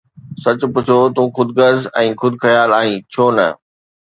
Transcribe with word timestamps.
سچ 0.43 0.61
پڇو، 0.73 0.99
تون 1.15 1.27
خود 1.35 1.49
غرض 1.57 1.83
۽ 1.99 2.05
خود 2.19 2.33
خيال 2.41 2.69
آهين، 2.79 2.97
ڇو 3.11 3.25
نه؟ 3.37 3.47